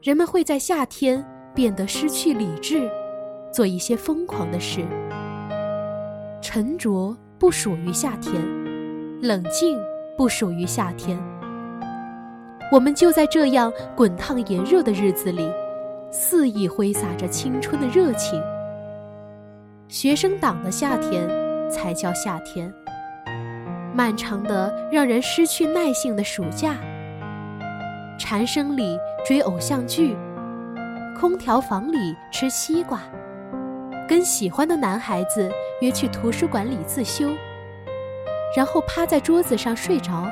[0.00, 2.88] 人们会在夏天变得失去理智，
[3.52, 4.86] 做一些疯狂的事。
[6.40, 8.40] 沉着不属于夏天，
[9.20, 9.76] 冷静
[10.16, 11.18] 不属于夏天。
[12.70, 15.50] 我们就在这样滚烫炎热的日子里，
[16.12, 18.40] 肆意挥洒着青春的热情。
[19.88, 21.28] 学生党的夏天
[21.68, 22.72] 才叫夏天。
[23.94, 26.76] 漫长的让人失去耐性的暑假，
[28.18, 30.16] 蝉声里追偶像剧，
[31.18, 33.00] 空调房里吃西瓜，
[34.08, 35.50] 跟喜欢的男孩子
[35.80, 37.30] 约去图书馆里自修，
[38.56, 40.26] 然后趴在桌子上睡着。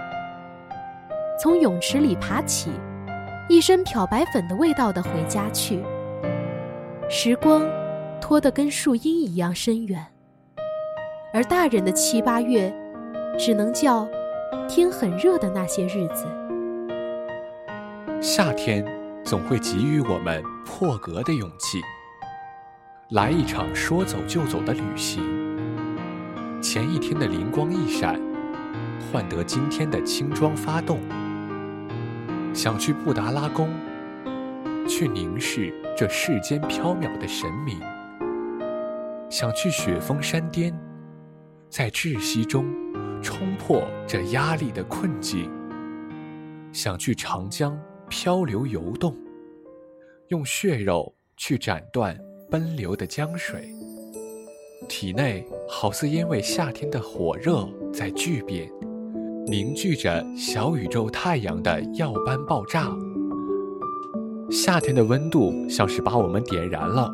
[1.40, 2.71] 从泳池里爬起，
[3.49, 5.83] 一身漂白粉的味道的回家去。
[7.09, 7.62] 时光
[8.21, 10.05] 拖得跟树荫一样深远，
[11.33, 12.73] 而大人的七八月，
[13.37, 14.09] 只能叫
[14.69, 16.27] 天很热的那些日子。
[18.21, 18.85] 夏天
[19.25, 21.81] 总会给予我们破格的勇气，
[23.11, 25.23] 来一场说走就走的旅行。
[26.61, 28.21] 前一天的灵光一闪，
[29.12, 30.99] 换得今天的轻装发动。
[32.53, 33.71] 想去布达拉宫，
[34.88, 37.79] 去凝视这世间缥缈的神明；
[39.31, 40.77] 想去雪峰山巅，
[41.71, 42.67] 在窒息中
[43.22, 45.48] 冲破这压力的困境；
[46.72, 47.78] 想去长江
[48.09, 49.16] 漂流游动，
[50.28, 52.18] 用血肉去斩断
[52.50, 53.68] 奔流的江水。
[54.88, 58.70] 体内好似因为夏天的火热在聚变。
[59.46, 62.94] 凝聚着小宇宙太阳的耀斑爆炸，
[64.50, 67.11] 夏天的温度像是把我们点燃了，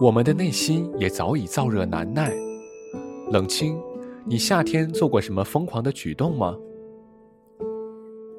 [0.00, 2.32] 我们的内心也早已燥热难耐。
[3.30, 3.78] 冷清，
[4.26, 6.54] 你夏天做过什么疯狂的举动吗？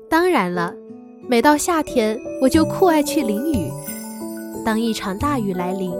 [0.10, 0.74] 当然了，
[1.28, 3.72] 每到夏天我就酷爱去淋雨。
[4.63, 5.91] 当一场大雨来临，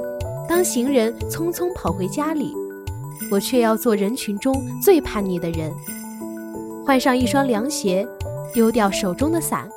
[0.48, 2.54] 当行人匆匆跑回家里，
[3.32, 5.72] 我却要做人群中最叛逆的人。
[6.86, 8.08] 换上一双凉鞋，
[8.54, 9.68] 丢掉手中的伞，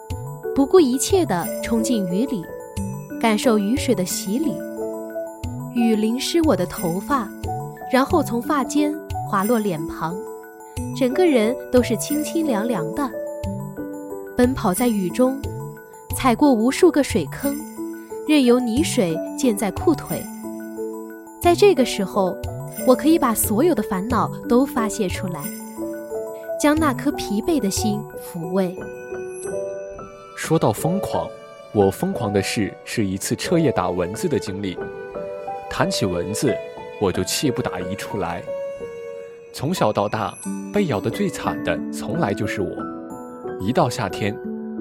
[0.54, 2.44] 不顾一切地冲进雨里，
[3.20, 4.54] 感受雨水的洗礼。
[5.74, 7.28] 雨淋湿我的头发，
[7.90, 8.94] 然后从发间
[9.26, 10.14] 滑落脸庞，
[10.96, 13.10] 整个人都是清清凉凉的。
[14.36, 15.40] 奔跑在雨中，
[16.16, 17.56] 踩过无数个水坑，
[18.28, 20.22] 任由泥水溅在裤腿。
[21.40, 22.36] 在这个时候，
[22.86, 25.42] 我可以把所有的烦恼都发泄出来。
[26.60, 28.74] 将那颗疲惫的心抚慰。
[30.36, 31.28] 说到疯狂，
[31.72, 34.78] 我疯狂的事是一次彻夜打蚊子的经历。
[35.68, 36.54] 谈起蚊子，
[37.00, 38.42] 我就气不打一处来。
[39.54, 40.36] 从小到大，
[40.72, 42.76] 被咬得最惨的从来就是我。
[43.60, 44.36] 一到夏天，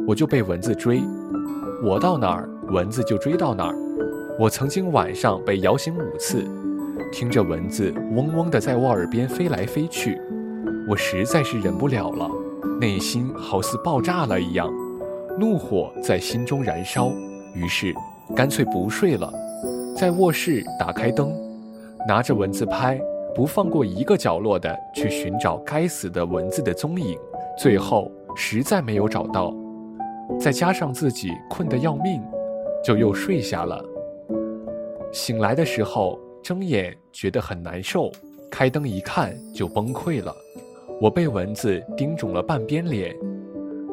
[0.07, 1.03] 我就被蚊子追，
[1.83, 3.75] 我到哪儿，蚊子就追到哪儿。
[4.39, 6.43] 我曾经晚上被咬醒五次，
[7.11, 10.19] 听着蚊子嗡嗡地在我耳边飞来飞去。
[10.89, 12.27] 我实在是忍不了了，
[12.81, 14.73] 内心好似爆炸了一样，
[15.39, 17.11] 怒火在心中燃烧。
[17.53, 17.93] 于是，
[18.35, 19.31] 干脆不睡了，
[19.95, 21.31] 在卧室打开灯，
[22.07, 22.99] 拿着蚊子拍，
[23.35, 27.17] 不放过一个角落的去寻找该死的蚊子的踪影。
[27.57, 29.53] 最后实在没有找到，
[30.39, 32.21] 再加上自己困得要命，
[32.83, 33.83] 就又睡下了。
[35.11, 38.11] 醒来的时候睁眼觉得很难受，
[38.49, 40.35] 开灯一看就崩溃了。
[40.99, 43.15] 我被蚊子叮肿了半边脸，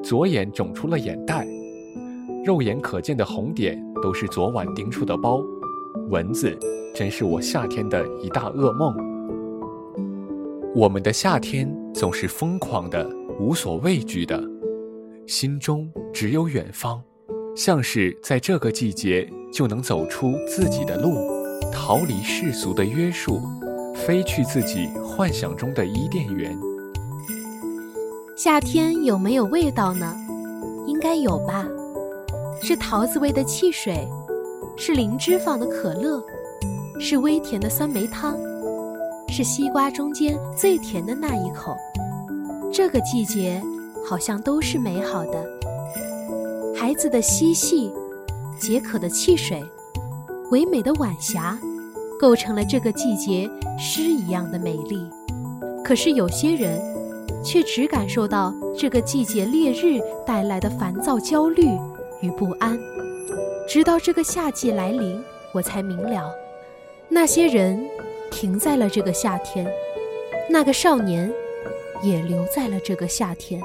[0.03, 1.47] 左眼肿出了眼袋，
[2.45, 5.43] 肉眼可见的红点都是昨晚叮出的包。
[6.09, 6.57] 蚊子
[6.95, 9.10] 真是我夏天的一大噩梦。
[10.73, 13.05] 我们的夏天总是疯狂的、
[13.41, 14.41] 无所畏惧的，
[15.27, 17.03] 心中只有远方，
[17.57, 21.17] 像是在这个季节就能走出自己的路，
[21.73, 23.41] 逃离世俗的约束，
[23.97, 26.57] 飞去自己幻想中的伊甸园。
[28.37, 30.15] 夏天有没有味道呢？
[30.87, 31.67] 应该有吧。
[32.63, 34.07] 是桃子味的汽水，
[34.77, 36.23] 是零脂肪的可乐，
[37.01, 38.39] 是微甜的酸梅汤，
[39.31, 41.77] 是西瓜中间最甜的那一口。
[42.73, 43.63] 这个季节
[44.05, 45.45] 好像都是美好的。
[46.77, 47.93] 孩子的嬉戏，
[48.59, 49.63] 解渴的汽水，
[50.51, 51.59] 唯美的晚霞，
[52.19, 55.09] 构成了这个季节诗一样的美丽。
[55.85, 56.91] 可是有些人。
[57.43, 61.65] 却只感受到这个季节烈日带来的烦躁、焦虑
[62.21, 62.79] 与不安。
[63.67, 65.19] 直到这个夏季来临，
[65.55, 66.31] 我才明了，
[67.09, 67.83] 那些人
[68.31, 69.67] 停在了这个夏天，
[70.49, 71.31] 那个少年
[72.03, 73.61] 也留在了这个夏天。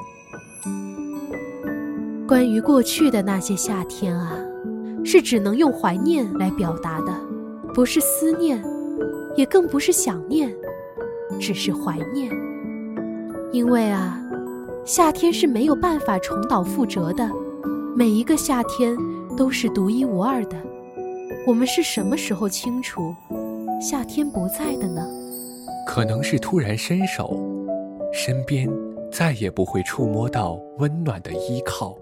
[2.27, 4.37] 关于过去的那些夏天啊，
[5.03, 7.13] 是只能用怀念来表达的，
[7.73, 8.63] 不是思念，
[9.35, 10.53] 也更不是想念，
[11.39, 12.31] 只是怀念。
[13.51, 14.19] 因为啊，
[14.83, 17.29] 夏天是没有办法重蹈覆辙的，
[17.95, 18.97] 每一个夏天
[19.37, 20.57] 都是独一无二的。
[21.45, 23.15] 我们是什么时候清楚
[23.79, 25.05] 夏天不在的呢？
[25.85, 27.39] 可能是突然伸手，
[28.11, 28.69] 身边
[29.11, 31.95] 再也不会触摸到温暖的依靠。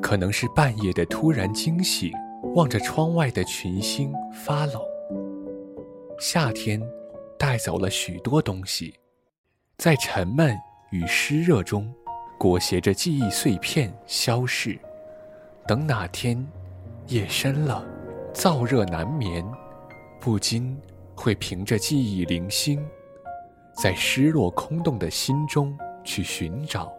[0.00, 2.10] 可能是半夜的突然惊醒，
[2.54, 4.80] 望着窗外的群星发冷。
[6.18, 6.80] 夏天
[7.38, 8.94] 带走了许多东西，
[9.76, 10.56] 在沉闷
[10.90, 11.92] 与湿热中，
[12.38, 14.76] 裹挟着记忆碎片消逝。
[15.66, 16.44] 等哪天
[17.08, 17.84] 夜深了，
[18.32, 19.44] 燥热难眠，
[20.20, 20.76] 不禁
[21.14, 22.84] 会凭着记忆零星，
[23.72, 26.92] 在失落空洞的心中去寻找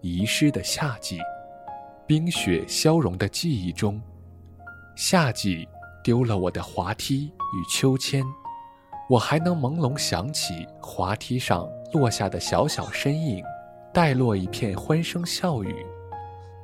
[0.00, 1.18] 遗失的夏季。
[2.06, 4.00] 冰雪消融的记忆中，
[4.94, 5.68] 夏季
[6.04, 8.24] 丢了我的滑梯与秋千，
[9.10, 13.44] 我还能朦胧想起滑梯上落下的小小身影，
[13.92, 15.84] 带落一片欢声笑语。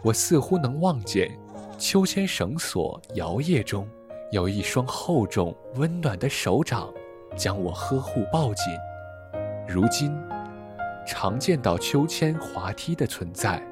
[0.05, 1.37] 我似乎能望见，
[1.77, 3.89] 秋千绳索摇曳中，
[4.33, 6.91] 有一双厚重温暖的手掌，
[7.37, 8.65] 将我呵护抱紧。
[9.69, 10.11] 如今，
[11.07, 13.63] 常见到秋千、滑梯的存在。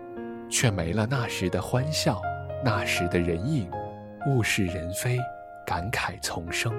[0.51, 2.21] 却没了那时的欢笑，
[2.65, 3.71] 那时的人影，
[4.27, 5.17] 物是人非，
[5.65, 6.75] 感慨丛生。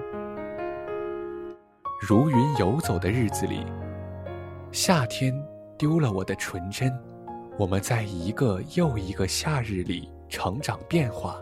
[2.01, 3.65] 如云游走的日子里，
[4.73, 5.33] 夏天
[5.77, 6.93] 丢了我的纯真。
[7.57, 11.39] 我们在一个又一个夏日里成长变化，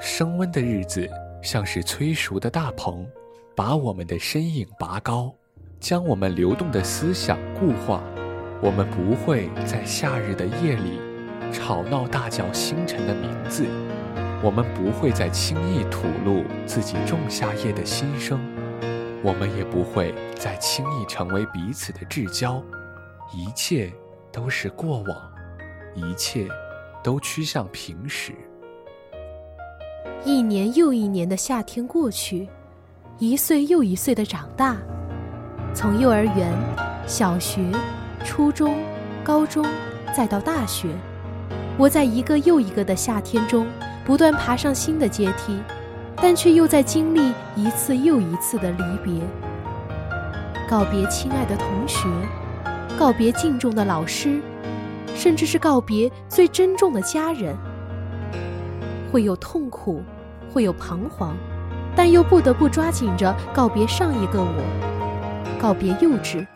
[0.00, 1.10] 升温的日子
[1.42, 3.06] 像是催熟的大棚，
[3.54, 5.34] 把我们的身影拔高，
[5.80, 8.02] 将我们流动的思想固化。
[8.62, 11.00] 我们不会在夏日的夜里。
[11.52, 13.66] 吵闹大叫星辰的名字，
[14.42, 18.40] 我们不会再轻易吐露自己仲夏夜的心声，
[19.22, 22.62] 我们也不会再轻易成为彼此的至交，
[23.34, 23.92] 一切
[24.32, 25.32] 都是过往，
[25.94, 26.48] 一切
[27.04, 28.32] 都趋向平时。
[30.24, 32.48] 一年又一年的夏天过去，
[33.18, 34.76] 一岁又一岁的长大，
[35.74, 36.56] 从幼儿园、
[37.08, 37.60] 小学、
[38.24, 38.76] 初中、
[39.24, 39.66] 高中，
[40.16, 40.86] 再到大学。
[41.76, 43.66] 我在一个又一个的夏天中
[44.04, 45.60] 不断爬上新的阶梯，
[46.18, 49.20] 但却又在经历一次又一次的离别。
[50.70, 52.08] 告别亲爱的同学，
[52.96, 54.40] 告别敬重的老师，
[55.16, 57.56] 甚至是告别最珍重的家人。
[59.12, 60.02] 会有痛苦，
[60.50, 61.36] 会有彷徨，
[61.94, 66.46] 但又不得不抓紧着告别上一个我，告别幼稚，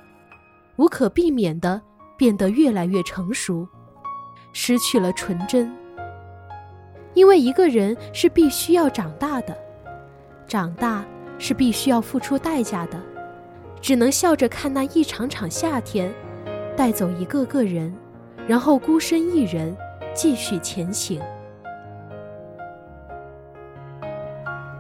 [0.77, 1.79] 无可避免的
[2.17, 3.69] 变得越来越成熟。
[4.55, 5.71] 失去了纯真，
[7.13, 9.55] 因为一个人是必须要长大的，
[10.49, 11.05] 长大
[11.39, 12.99] 是必须要付出代价的，
[13.83, 16.11] 只能笑着看那一场场夏天，
[16.75, 17.95] 带走一个个人，
[18.49, 19.77] 然后孤身一人
[20.15, 21.21] 继续前行。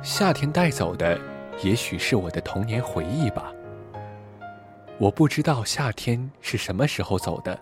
[0.06, 1.18] 夏天带走的，
[1.64, 3.52] 也许是我的童年回忆吧。
[5.00, 7.58] 我不知道夏天是什么时候走的。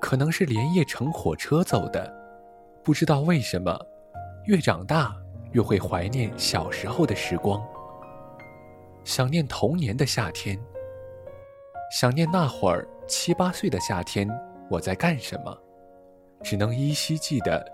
[0.00, 2.12] 可能是连夜乘火车走的，
[2.82, 3.78] 不知道为什么，
[4.46, 5.14] 越长大
[5.52, 7.64] 越会怀念小时候的时光，
[9.04, 10.58] 想念童年的夏天，
[11.92, 14.28] 想念那会儿七八岁的夏天
[14.68, 15.56] 我在干什么，
[16.42, 17.64] 只能依稀记得，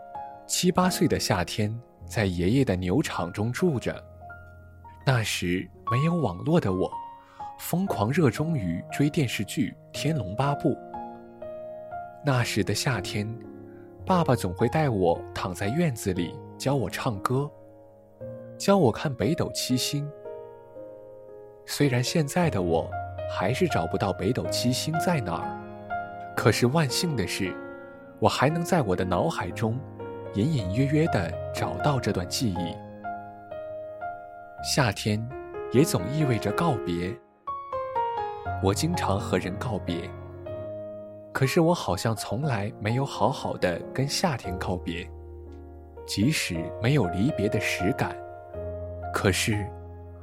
[0.47, 1.75] 七八岁的夏天
[2.07, 4.03] 在爷爷的牛场中住着，
[5.05, 6.91] 那时没有网络的我，
[7.59, 10.71] 疯狂热衷于追电视剧《天龙八部》。
[12.25, 13.29] 那时的夏天，
[14.05, 17.51] 爸爸总会带我躺在院子里教我唱歌，
[18.57, 20.09] 教我看北斗七星。
[21.67, 22.89] 虽然现在的我
[23.29, 27.53] 还是找不到北斗七星在哪儿，可是万幸的是，
[28.21, 29.77] 我还能在我的脑海中
[30.37, 32.77] 隐隐约约地找到这段记忆。
[34.63, 35.27] 夏天
[35.73, 37.11] 也总意味着告别，
[38.63, 40.11] 我经常和人告别。
[41.33, 45.11] 可是我好像从来没有好好的跟夏天告别，
[46.07, 48.15] 即使没有离别的实感，
[49.15, 49.67] 可是，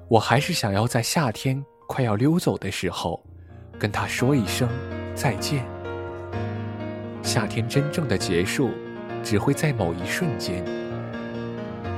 [0.07, 3.19] 我还是想要在夏天快要溜走的时候，
[3.79, 4.69] 跟他说一声
[5.15, 5.65] 再见。
[7.23, 8.69] 夏天真正的结束，
[9.23, 10.63] 只会在某一瞬间，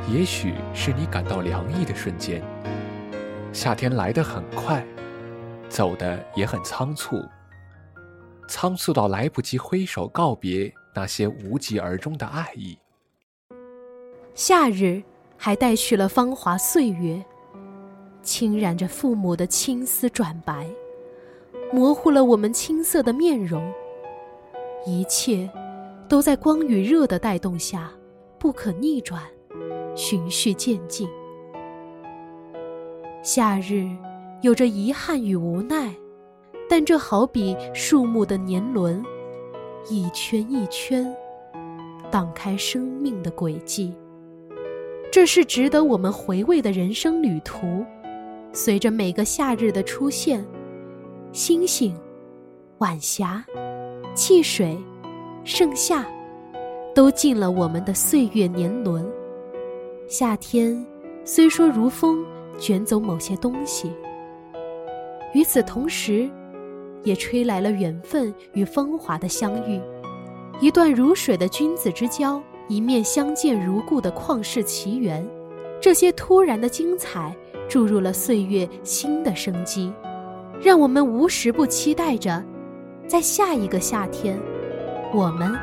[0.09, 2.41] 也许是你感到凉意的瞬间。
[3.51, 4.85] 夏天来得很快，
[5.67, 7.23] 走的也很仓促。
[8.47, 12.77] 仓促到来不及挥手告别那些无疾而终的爱意。
[14.35, 15.01] 夏日
[15.35, 17.23] 还带去了芳华岁月，
[18.21, 20.67] 侵染着父母的青丝转白，
[21.73, 23.73] 模糊了我们青涩的面容。
[24.85, 25.49] 一切，
[26.07, 27.91] 都在光与热的带动下，
[28.39, 29.21] 不可逆转，
[29.95, 31.07] 循序渐进。
[33.23, 33.87] 夏日
[34.41, 35.93] 有着遗憾与无奈。
[36.67, 39.03] 但这好比树木的年轮，
[39.87, 41.15] 一圈一圈，
[42.09, 43.93] 荡开生命的轨迹。
[45.11, 47.85] 这是值得我们回味的人生旅途。
[48.51, 50.43] 随着每个夏日的出现，
[51.31, 51.95] 星星、
[52.79, 53.45] 晚霞、
[54.15, 54.75] 汽水、
[55.47, 56.03] 盛夏，
[56.95, 59.05] 都进了我们的岁月年轮。
[60.07, 60.83] 夏天
[61.23, 62.25] 虽说如风
[62.57, 63.93] 卷走某些东西，
[65.35, 66.27] 与此同时。
[67.03, 69.79] 也吹来了缘分与风华的相遇，
[70.59, 75.23] 一段如水的君子之交，一面相见如故的旷世奇缘。
[75.79, 77.31] 这些突然的精彩，
[77.69, 79.93] 注入了岁月新的生机，
[80.59, 82.43] 让我们无时不期待着，
[83.07, 84.35] 在下一个夏天，
[85.15, 85.57] 我们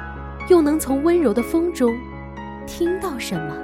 [0.49, 1.95] 又能从温柔的风中
[2.67, 3.55] 听到什么？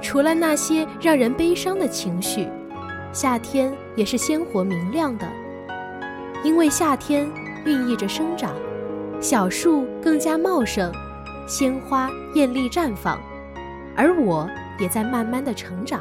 [0.00, 2.48] 除了那些让人悲伤的情绪，
[3.12, 5.28] 夏天也是鲜活明亮的。
[6.42, 7.30] 因为夏天
[7.66, 8.54] 孕育着生长，
[9.20, 10.90] 小树更加茂盛，
[11.46, 13.20] 鲜花艳丽绽放，
[13.94, 16.00] 而我也在慢慢的成长。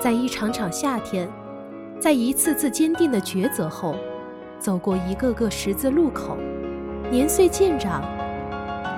[0.00, 1.28] 在一场场夏天，
[2.00, 3.94] 在一次次坚定的抉择后，
[4.58, 6.36] 走过一个个十字路口，
[7.10, 8.02] 年岁渐长，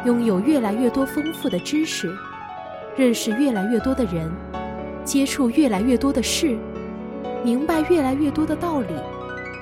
[0.04, 2.12] 拥有越来越多丰富的知识，
[2.96, 4.28] 认识越来越多的人，
[5.04, 6.58] 接触越来越多的事，
[7.44, 8.88] 明白越来越多的道理。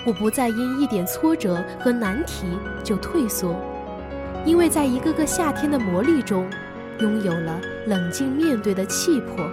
[0.07, 2.47] 我不再因一点挫折和难题
[2.83, 3.55] 就退缩，
[4.47, 6.49] 因为在一个个夏天的磨砺中，
[7.01, 9.45] 拥有了冷静面对的气魄。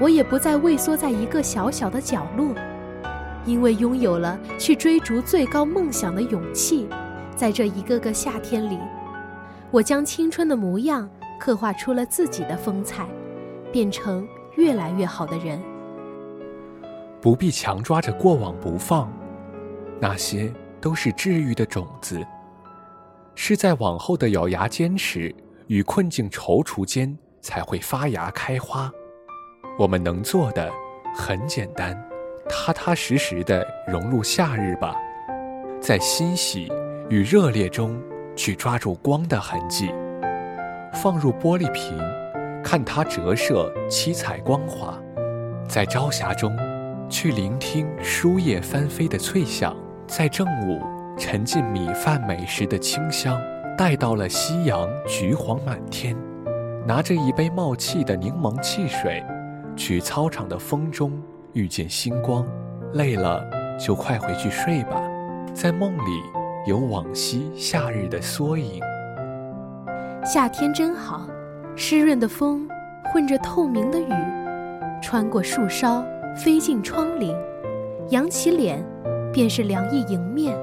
[0.00, 2.52] 我也不再畏缩在一个小小的角落，
[3.44, 6.88] 因为拥有了去追逐最高梦想的勇气。
[7.36, 8.78] 在这一个个夏天里，
[9.70, 11.08] 我将青春的模样
[11.38, 13.06] 刻画出了自己的风采，
[13.70, 14.26] 变成
[14.56, 15.60] 越来越好的人。
[17.20, 19.12] 不必强抓着过往不放。
[20.00, 22.24] 那些都是治愈的种子，
[23.34, 25.34] 是在往后的咬牙坚持
[25.66, 28.90] 与困境踌躇间才会发芽开花。
[29.78, 30.70] 我们能做的
[31.14, 31.98] 很简单，
[32.48, 34.94] 踏踏实实的融入夏日吧，
[35.80, 36.70] 在欣喜
[37.08, 37.96] 与热烈中
[38.34, 39.94] 去抓住光的痕迹，
[40.92, 41.96] 放入玻璃瓶，
[42.64, 44.98] 看它折射七彩光华，
[45.68, 46.56] 在朝霞中
[47.08, 49.76] 去聆听书页翻飞的脆响。
[50.08, 50.80] 在正午，
[51.16, 53.40] 沉浸米饭美食的清香，
[53.78, 56.16] 待到了夕阳橘黄满天，
[56.86, 59.22] 拿着一杯冒气的柠檬汽水，
[59.76, 61.12] 去操场的风中
[61.52, 62.44] 遇见星光。
[62.94, 63.44] 累了
[63.78, 65.00] 就快回去睡吧，
[65.52, 66.22] 在梦里
[66.66, 68.82] 有往昔夏日的缩影。
[70.24, 71.24] 夏天真好，
[71.76, 72.68] 湿润的风
[73.04, 74.12] 混着透明的雨，
[75.00, 76.04] 穿过树梢
[76.34, 77.34] 飞进窗棂，
[78.10, 78.84] 扬起脸。
[79.32, 80.56] 便是凉意迎面，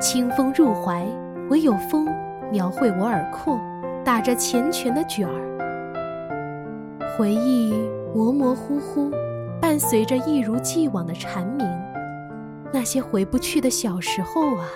[0.00, 1.04] 清风入怀，
[1.50, 2.06] 唯有风
[2.52, 3.58] 描绘我耳廓，
[4.04, 7.16] 打着缱绻的卷儿。
[7.18, 7.74] 回忆
[8.14, 9.10] 模模糊糊，
[9.60, 11.68] 伴随着一如既往的蝉鸣。
[12.72, 14.68] 那些回不去的小时候啊，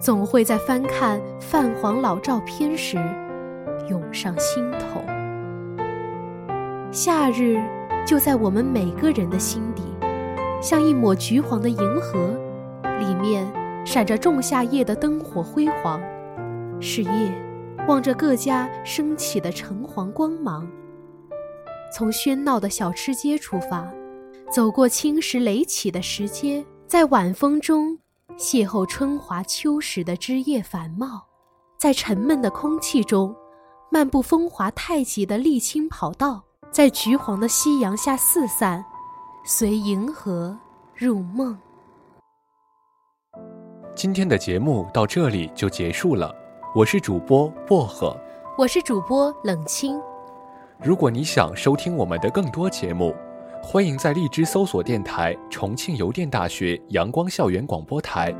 [0.00, 2.96] 总会在翻看泛黄老照片时，
[3.90, 5.02] 涌上心头。
[6.90, 7.60] 夏日
[8.06, 9.82] 就在我们每个人的心底，
[10.62, 12.34] 像一抹橘黄的银河。
[12.98, 13.50] 里面
[13.84, 16.00] 闪着仲夏夜的灯火辉煌，
[16.80, 17.32] 是夜
[17.88, 20.68] 望着各家升起的橙黄光芒。
[21.94, 23.90] 从喧闹的小吃街出发，
[24.50, 27.98] 走过青石垒起的石阶，在晚风中
[28.38, 31.22] 邂逅春华秋实的枝叶繁茂，
[31.78, 33.34] 在沉闷的空气中
[33.90, 38.84] 漫步风华太极的沥青跑道，在橘黄的夕阳下四散，
[39.44, 40.58] 随银河
[40.94, 41.58] 入梦。
[43.94, 46.34] 今天的节目到这里就结束了，
[46.74, 48.16] 我是主播薄荷，
[48.56, 50.00] 我是主播冷清。
[50.82, 53.14] 如果你想收听我们的更多节目，
[53.62, 58.34] 欢迎在荔枝搜索电台重庆邮电大学阳光校园广播台。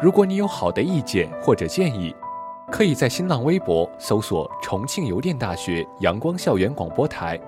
[0.00, 2.14] 如果你有好的意见或者建议，
[2.70, 7.38] 可以在新浪微博搜索重庆邮电大学阳光校园广播台，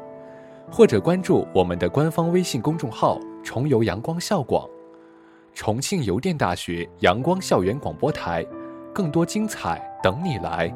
[0.71, 4.69] 或者关注我们的官方微信公众号重邮阳光校广。
[5.55, 8.45] 重庆邮电大学阳光校园广播台，
[8.93, 10.69] 更多精彩等你来。